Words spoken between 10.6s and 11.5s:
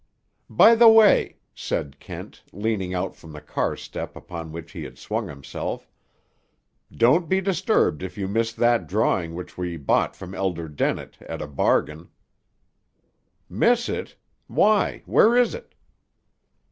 Dennett, at a